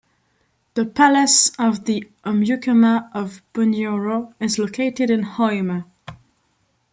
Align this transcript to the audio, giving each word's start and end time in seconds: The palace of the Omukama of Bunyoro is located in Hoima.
The 0.73 0.87
palace 0.87 1.51
of 1.59 1.85
the 1.85 2.09
Omukama 2.25 3.11
of 3.13 3.43
Bunyoro 3.53 4.33
is 4.39 4.57
located 4.57 5.11
in 5.11 5.23
Hoima. 5.23 5.85